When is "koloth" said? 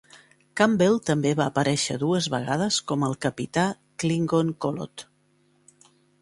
4.67-5.07